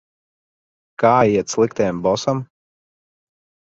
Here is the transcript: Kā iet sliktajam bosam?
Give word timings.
Kā 1.05 1.13
iet 1.35 1.53
sliktajam 1.55 2.03
bosam? 2.09 2.45